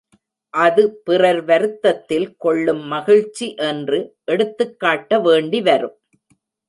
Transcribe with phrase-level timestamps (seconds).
[0.53, 3.99] அது பிறர் வருத்தத்தில் கொள்ளும் மகிழ்ச்சி என்று
[4.23, 5.95] எடுத்துக் காட்ட வேண்டிவரும்.